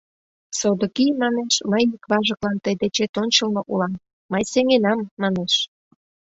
[0.59, 3.93] —Содыки, манеш, мый ик важыклан тый дечет ончылно улам,
[4.31, 5.53] мый сеҥенам, манеш.